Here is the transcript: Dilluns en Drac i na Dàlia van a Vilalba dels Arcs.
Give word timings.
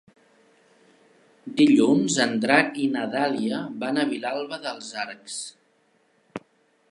Dilluns 1.59 2.15
en 2.25 2.33
Drac 2.45 2.79
i 2.85 2.89
na 2.97 3.05
Dàlia 3.17 3.61
van 3.85 4.01
a 4.01 4.07
Vilalba 4.15 4.61
dels 4.69 4.91
Arcs. 5.05 5.39